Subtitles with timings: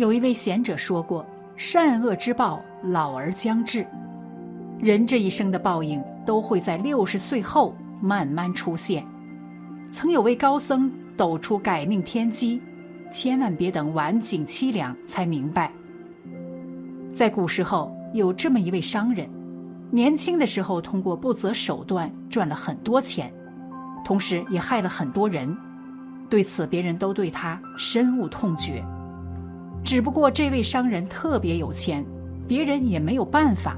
[0.00, 3.86] 有一位贤者说过：“善恶之报，老而将至。
[4.78, 9.06] 人这一生的报应都会在六十岁后慢慢出现。”
[9.92, 12.62] 曾有位高僧抖出改命天机，
[13.12, 15.70] 千万别等晚景凄凉才明白。
[17.12, 19.28] 在古时候，有这么一位商人，
[19.90, 23.30] 年轻的时候通过不择手段赚了很多钱，
[24.02, 25.54] 同时也害了很多人。
[26.30, 28.82] 对此，别人都对他深恶痛绝。
[29.82, 32.04] 只不过这位商人特别有钱，
[32.46, 33.76] 别人也没有办法。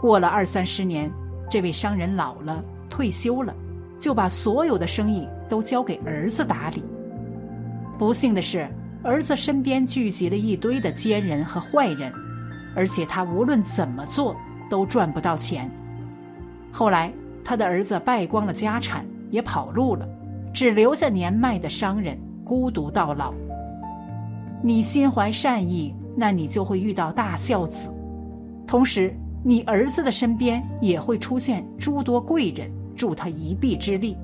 [0.00, 1.10] 过了二三十年，
[1.50, 3.54] 这位商人老了，退休了，
[3.98, 6.82] 就把所有的生意都交给儿子打理。
[7.98, 8.68] 不幸的是，
[9.02, 12.12] 儿子身边聚集了一堆的奸人和坏人，
[12.74, 14.36] 而且他无论怎么做
[14.68, 15.70] 都赚不到钱。
[16.70, 17.12] 后来，
[17.44, 20.08] 他的儿子败光了家产，也跑路了，
[20.52, 23.32] 只留下年迈的商人孤独到老。
[24.64, 27.88] 你心怀善意，那你就会遇到大孝子；
[28.66, 29.12] 同时，
[29.44, 34.16] 你儿子的身边也会出现诸多贵人，助他一臂之力。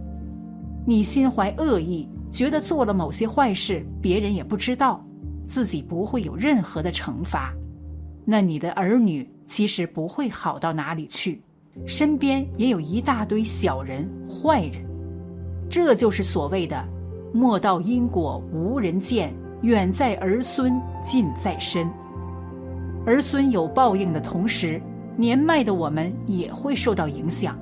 [0.87, 5.05] 你心怀恶意，觉得做了某些坏事，别人也不知道，
[5.47, 7.53] 自己不会有任何的惩罚，
[8.25, 11.43] 那你的儿女其实不会好到哪里去，
[11.85, 14.87] 身边也有一大堆小人、坏人。
[15.69, 16.83] 这就是所谓的
[17.35, 19.35] “莫道因果无人见”。
[19.63, 21.91] 远在儿孙，近在身。
[23.05, 24.81] 儿孙有报应的同时，
[25.17, 27.59] 年迈的我们也会受到影响，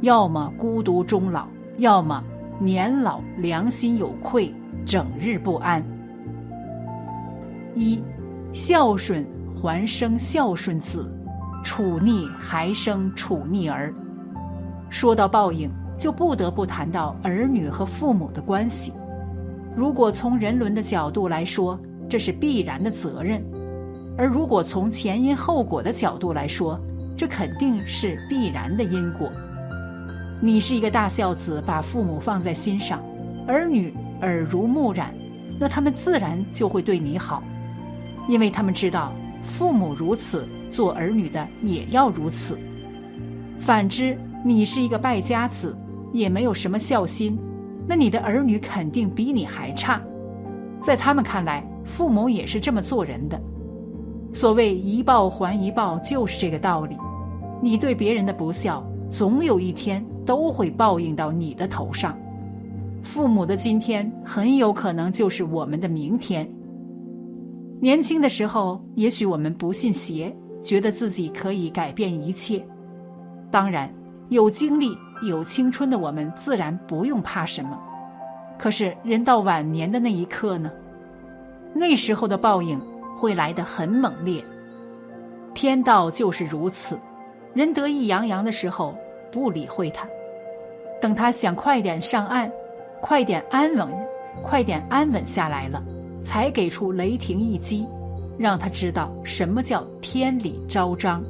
[0.00, 1.46] 要么孤独终老，
[1.76, 2.22] 要么
[2.58, 4.52] 年老良心有愧，
[4.84, 5.84] 整日不安。
[7.74, 8.02] 一，
[8.52, 11.08] 孝顺还生孝顺子，
[11.62, 13.94] 处逆还生处逆儿。
[14.90, 18.92] 说到报应，就不得不谈到儿女和父母的关系。
[19.78, 21.78] 如果从人伦的角度来说，
[22.08, 23.40] 这是必然的责任；
[24.16, 26.80] 而如果从前因后果的角度来说，
[27.16, 29.30] 这肯定是必然的因果。
[30.42, 33.00] 你是一个大孝子，把父母放在心上，
[33.46, 35.14] 儿女耳濡目染，
[35.60, 37.40] 那他们自然就会对你好，
[38.26, 39.12] 因为他们知道
[39.44, 42.58] 父母如此，做儿女的也要如此。
[43.60, 45.78] 反之，你是一个败家子，
[46.12, 47.38] 也没有什么孝心。
[47.88, 49.98] 那你的儿女肯定比你还差，
[50.78, 53.40] 在他们看来，父母也是这么做人的。
[54.34, 56.98] 所谓一报还一报，就是这个道理。
[57.62, 62.14] 你对别人的不孝，总有一天都会报应到你的头上。
[63.02, 66.46] 父母的今天，很有可能就是我们的明天。
[67.80, 72.62] 年轻的时候，也许我们不信邪，觉得自己可以改变一切。
[73.50, 73.90] 当然，
[74.28, 74.94] 有精力。
[75.22, 77.78] 有青春的我们自然不用怕什么，
[78.58, 80.70] 可是人到晚年的那一刻呢？
[81.74, 82.80] 那时候的报应
[83.16, 84.44] 会来得很猛烈。
[85.54, 86.98] 天道就是如此，
[87.52, 88.94] 人得意洋洋的时候
[89.32, 90.06] 不理会他，
[91.00, 92.50] 等他想快点上岸，
[93.00, 93.88] 快点安稳，
[94.42, 95.82] 快点安稳下来了，
[96.22, 97.86] 才给出雷霆一击，
[98.38, 101.22] 让他知道什么叫天理昭彰。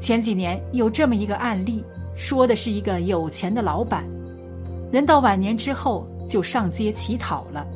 [0.00, 1.84] 前几年有这么一个案例。
[2.14, 4.04] 说的是一个有钱的老板，
[4.92, 7.66] 人到晚年之后就上街乞讨了。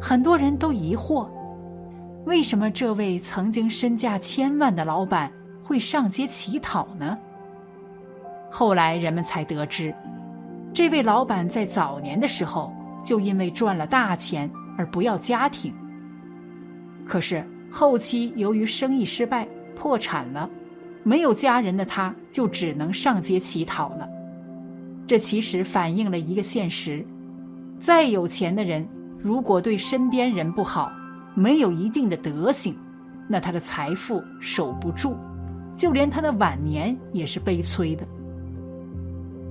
[0.00, 1.28] 很多人都疑惑，
[2.24, 5.30] 为什么这位曾经身价千万的老板
[5.62, 7.16] 会上街乞讨呢？
[8.50, 9.94] 后来人们才得知，
[10.74, 12.72] 这位老板在早年的时候
[13.04, 15.72] 就因为赚了大钱而不要家庭，
[17.06, 19.46] 可是后期由于生意失败
[19.76, 20.50] 破产了。
[21.02, 24.08] 没有家人的他，就只能上街乞讨了。
[25.06, 27.04] 这其实反映了一个现实：
[27.80, 28.86] 再有钱的人，
[29.20, 30.92] 如果对身边人不好，
[31.34, 32.76] 没有一定的德行，
[33.28, 35.16] 那他的财富守不住，
[35.76, 38.06] 就连他的晚年也是悲催的。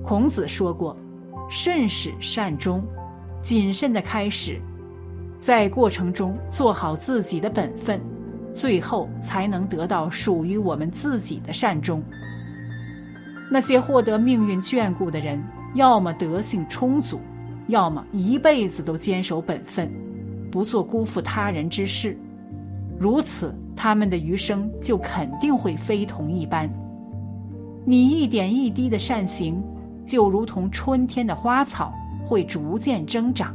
[0.02, 0.96] 孔子说过
[1.48, 2.82] ：“慎始善终，
[3.40, 4.60] 谨慎的开始，
[5.38, 8.00] 在过程中做好自己的本分。”
[8.54, 12.02] 最后才能得到属于我们自己的善终。
[13.50, 15.42] 那些获得命运眷顾的人，
[15.74, 17.20] 要么德性充足，
[17.66, 19.90] 要么一辈子都坚守本分，
[20.50, 22.16] 不做辜负他人之事。
[22.98, 26.70] 如此，他们的余生就肯定会非同一般。
[27.84, 29.62] 你一点一滴的善行，
[30.06, 31.92] 就如同春天的花草，
[32.24, 33.48] 会逐渐增长；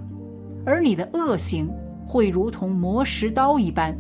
[0.66, 1.70] 而你的恶行，
[2.06, 3.98] 会如同磨石刀一般，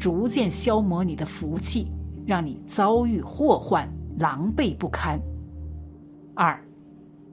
[0.00, 1.92] 逐渐消磨你的福气，
[2.26, 3.86] 让你遭遇祸患，
[4.18, 5.20] 狼狈不堪。
[6.34, 6.58] 二，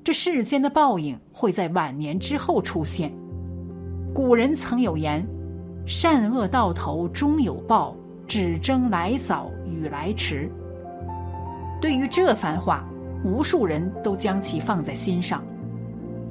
[0.03, 3.11] 这世间的报应会在晚年之后出现。
[4.13, 5.25] 古人曾有言
[5.87, 7.95] ：“善恶到头终有报，
[8.27, 10.51] 只争来早与来迟。”
[11.79, 12.85] 对于这番话，
[13.23, 15.41] 无数人都将其放在心上，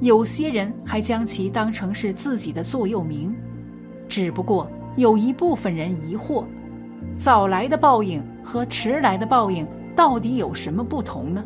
[0.01, 3.33] 有些人还将其当成是自己的座右铭。
[4.07, 6.43] 只不过有一部分人疑惑：
[7.15, 9.65] 早来的报应和迟来的报应
[9.95, 11.41] 到底有什么不同呢？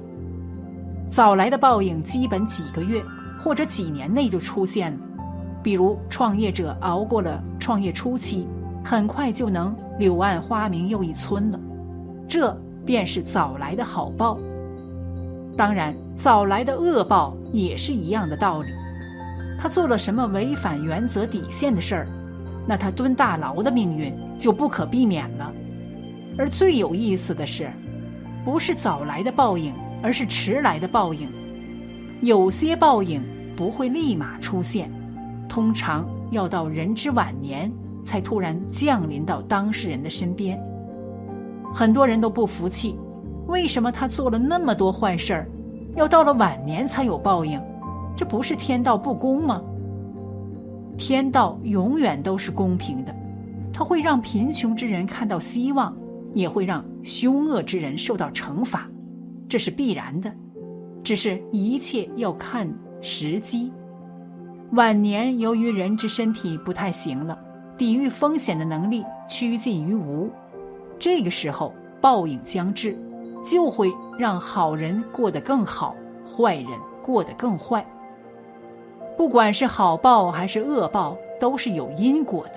[1.10, 3.04] 早来的报应基本几个月
[3.40, 4.98] 或者几年内就出现了，
[5.62, 8.48] 比如创业者熬过了创业初期，
[8.84, 11.60] 很快就能柳暗花明又一村了，
[12.28, 12.58] 这。
[12.84, 14.40] 便是早来的好报，
[15.56, 18.70] 当然，早来的恶报也是一样的道理。
[19.56, 22.08] 他做了什么违反原则底线的事儿，
[22.68, 25.52] 那他蹲大牢的命运就不可避免了。
[26.38, 27.70] 而最有意思的是，
[28.46, 31.30] 不是早来的报应，而是迟来的报应。
[32.22, 33.22] 有些报应
[33.56, 34.92] 不会立马出现，
[35.50, 37.72] 通常要到人之晚年
[38.04, 40.60] 才突然降临到当事人的身边。
[41.74, 42.98] 很多人都不服气，
[43.48, 45.48] 为什么他做了那么多坏事儿，
[45.96, 47.62] 要到了晚年才有报应？
[48.16, 49.62] 这不是天道不公吗？
[51.02, 53.16] 天道永远都是公平的，
[53.74, 55.98] 它会让贫穷之人看到希望，
[56.36, 58.88] 也会让凶恶之人受到惩罚，
[59.50, 60.32] 这是必然的。
[61.04, 62.72] 只是一切要看
[63.02, 63.74] 时机。
[64.74, 67.36] 晚年由于人之身体不太行了，
[67.80, 70.30] 抵御风险的能力趋近于无。
[71.00, 72.96] 这个时候，报应将至，
[73.44, 75.96] 就会让好人过得更好，
[76.28, 76.68] 坏人
[77.02, 77.84] 过得更坏。
[79.22, 82.54] 不管是好报还是恶报，都是有因果的。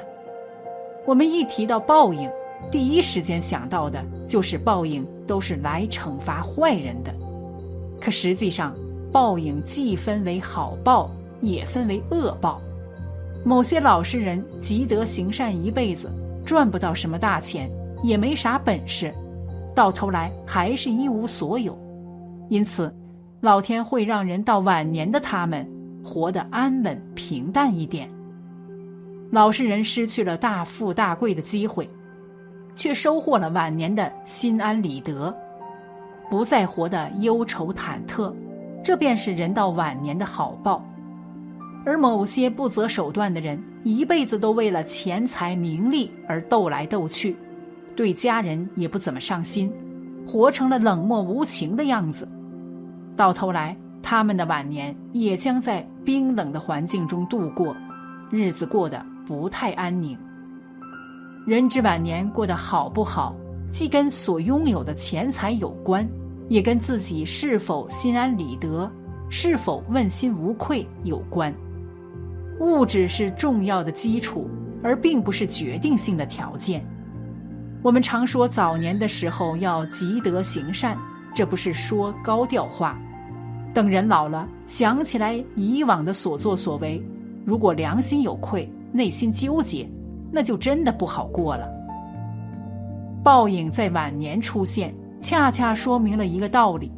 [1.05, 2.27] 我们一提到报应，
[2.71, 7.13] 第一时间想到的就是报应都是来惩罚坏人的。
[8.01, 8.75] 可实际上，
[9.13, 11.11] 报应既分为好报，
[11.43, 12.59] 也分为恶报。
[13.45, 16.11] 某些老实人积德行善一辈子，
[16.47, 17.71] 赚不到什么大钱。
[18.03, 19.13] 也没啥本事，
[19.75, 21.79] 到头来还是一无所有。
[22.49, 22.91] 因此，
[23.43, 25.67] 老天会让人到晚年的他们
[26.05, 28.09] 活得安稳平淡一点。
[29.31, 31.89] 老实人失去了大富大贵的机会，
[32.75, 35.35] 却收获了晚年的心安理得，
[36.31, 38.33] 不再活得忧愁忐忑。
[38.85, 40.85] 这便是人到晚年的好报。
[41.87, 47.37] 而某些不择手段的人，一辈子都为了钱财名利而斗来斗去。
[47.97, 49.73] 对家人也不怎么上心，
[50.27, 52.29] 活成了冷漠无情的样子。
[53.17, 57.75] 到头来，他们的晚年也将在冰冷的环境中度过，
[58.31, 60.17] 日子过得不太安宁。
[61.47, 63.35] 人之晚年过得好不好，
[63.71, 66.07] 既跟所拥有的钱财有关，
[66.51, 68.91] 也跟自己是否心安理得、
[69.31, 71.53] 是否问心无愧有关。
[72.61, 74.51] 物质是重要的基础，
[74.83, 76.85] 而并不是决定性的条件。
[77.83, 80.95] 我们常说早年的时候要积德行善，
[81.35, 82.99] 这不是说高调话。
[83.75, 87.03] 等人老了，想起来以往的所作所为，
[87.45, 89.87] 如果良心有愧，内心纠结，
[90.31, 91.69] 那就真的不好过了。
[93.25, 96.93] 报应在晚年出现，恰恰说明了一个道理：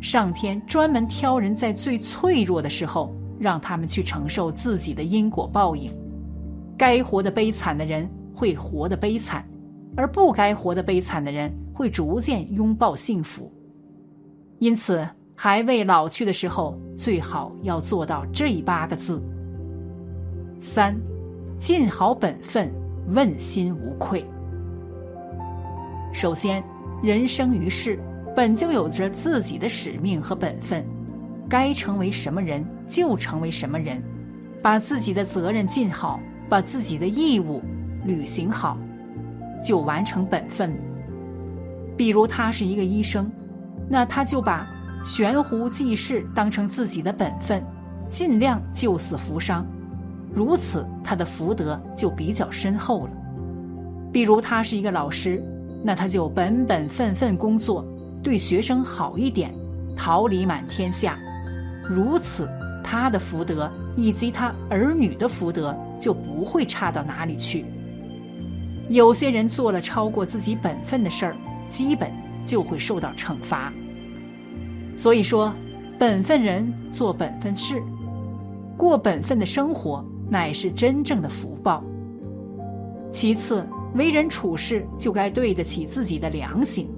[0.00, 5.90] 上天专门挑人在最脆弱的时候，让他们去承受自己的因果报应。
[6.78, 9.44] 该活得悲惨的人会活得悲惨。
[9.96, 13.48] 而不该活得悲惨的人，会逐渐拥抱幸福。
[14.58, 19.22] 因此，还未老去的时候，最好要做到这八个字：
[20.60, 20.96] 三，
[21.58, 22.72] 尽好本分，
[23.08, 24.24] 问心无愧。
[26.12, 26.62] 首先，
[27.02, 27.98] 人生于世，
[28.36, 30.84] 本就有着自己的使命和本分，
[31.48, 34.02] 该成为什么人就成为什么人，
[34.62, 37.60] 把自己的责任尽好，把自己的义务
[38.04, 38.78] 履行好。
[39.64, 40.76] 就完成本分。
[41.96, 43.32] 比如他是一个医生，
[43.88, 44.68] 那他就把
[45.04, 47.62] 悬壶济世当成自己的本分，
[48.08, 49.66] 尽量救死扶伤，
[50.32, 53.10] 如此他的福德就比较深厚了。
[54.10, 55.42] 比如他是一个老师，
[55.84, 57.84] 那他就本本分分工作，
[58.22, 59.54] 对学生好一点，
[59.94, 61.18] 桃李满天下。
[61.86, 62.48] 如此，
[62.82, 67.66] 他的福德以及他儿女的福德就不会差到哪里去。
[68.88, 71.36] 有些人做了超过自己本分的事儿，
[71.68, 72.10] 基本
[72.44, 73.70] 就会受到惩罚。
[74.96, 75.52] 所以说，
[75.98, 77.82] 本分人做本分事，
[78.76, 81.82] 过本分的生活，乃是真正的福报。
[83.12, 86.88] 其次，为人处事就该对得起自己的良心，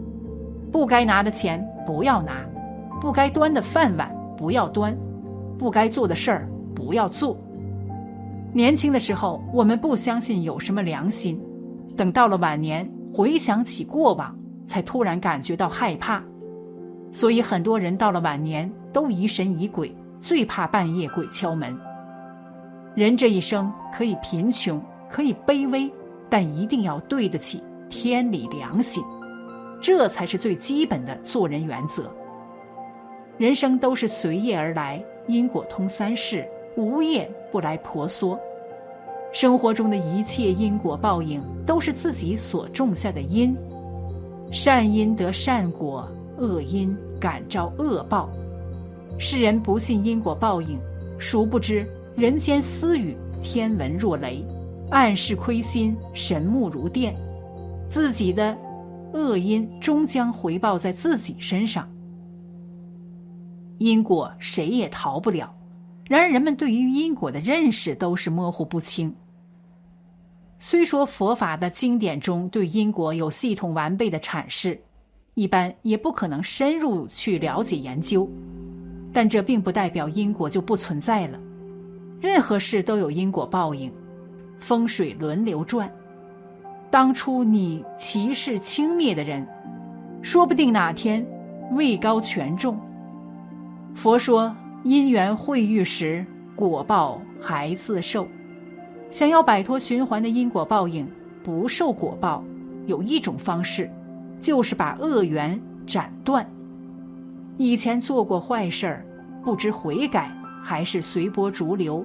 [0.72, 2.44] 不该拿的钱不要拿，
[3.00, 4.96] 不该端的饭碗不要端，
[5.58, 7.36] 不该做的事儿不要做。
[8.52, 11.38] 年轻的时候，我们不相信有什么良心，
[11.94, 14.34] 等到了晚年，回想起过往，
[14.66, 16.22] 才突然感觉到害怕。
[17.16, 21.74] 所以，很多人到了晚年都疑神疑鬼，最怕半夜鬼敲门。
[22.94, 25.90] 人这一生可以贫穷，可以卑微，
[26.28, 29.02] 但一定要对得起天理良心，
[29.80, 32.12] 这才是最基本的做人原则。
[33.38, 36.46] 人生都是随业而来，因果通三世，
[36.76, 38.38] 无业不来婆娑。
[39.32, 43.56] 生活中的一切因果报应，都是自己所种下的因，
[44.52, 46.06] 善因得善果。
[46.38, 48.28] 恶因感召恶报，
[49.18, 50.78] 世人不信因果报应，
[51.18, 54.44] 殊不知人间私语，天文若雷，
[54.90, 57.16] 暗示亏心，神目如电，
[57.88, 58.56] 自己的
[59.12, 61.88] 恶因终将回报在自己身上。
[63.78, 65.54] 因果谁也逃不了，
[66.08, 69.14] 然而人们对于因果的认识都是模糊不清。
[70.58, 74.82] 虽说佛法的经典中对因果有系统完备的阐释。
[75.36, 78.26] 一般也不可能深入去了解研究，
[79.12, 81.38] 但这并不代表因果就不存在了。
[82.22, 83.92] 任何事都有因果报应，
[84.58, 85.92] 风水轮流转。
[86.90, 89.46] 当初你歧视轻蔑的人，
[90.22, 91.24] 说不定哪天
[91.72, 92.80] 位高权重。
[93.94, 96.24] 佛说因缘会遇时，
[96.54, 98.26] 果报还自受。
[99.10, 101.06] 想要摆脱循环的因果报应，
[101.44, 102.42] 不受果报，
[102.86, 103.90] 有一种方式。
[104.40, 106.46] 就是把恶缘斩断。
[107.56, 109.06] 以前做过坏事儿，
[109.42, 110.30] 不知悔改
[110.62, 112.04] 还是随波逐流，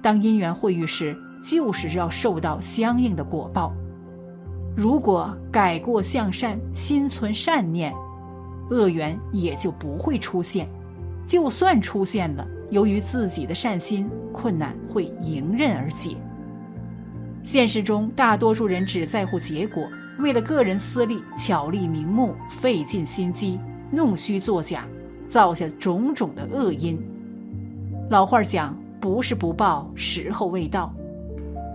[0.00, 3.72] 当因缘会遇时，就是要受到相应的果报。
[4.76, 7.92] 如果改过向善，心存善念，
[8.70, 10.68] 恶缘也就不会出现。
[11.26, 16.16] 就算出现了，由于自己的善心，困难会迎刃而解。
[17.44, 19.86] 现实中，大多数人只在乎结果。
[20.22, 23.58] 为了个人私利，巧立名目，费尽心机，
[23.90, 24.86] 弄虚作假，
[25.26, 26.96] 造下种种的恶因。
[28.08, 30.94] 老话讲：“不是不报，时候未到。”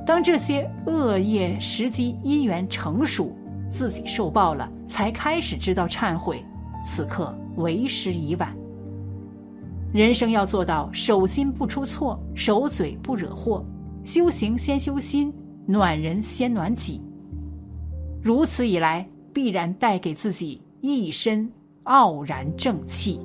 [0.07, 3.35] 当这些恶业时机因缘成熟，
[3.69, 6.41] 自己受报了，才开始知道忏悔，
[6.81, 8.55] 此刻为时已晚。
[9.91, 13.65] 人生要做到手心不出错，手嘴不惹祸，
[14.05, 15.33] 修行先修心，
[15.65, 17.01] 暖人先暖己。
[18.21, 21.49] 如此以来，必然带给自己一身
[21.83, 23.19] 傲然正气。